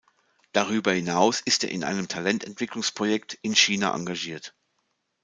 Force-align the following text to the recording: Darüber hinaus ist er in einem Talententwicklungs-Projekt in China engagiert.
Darüber 0.51 0.93
hinaus 0.93 1.41
ist 1.41 1.63
er 1.63 1.69
in 1.69 1.83
einem 1.83 2.07
Talententwicklungs-Projekt 2.07 3.37
in 3.43 3.55
China 3.55 3.93
engagiert. 3.93 4.55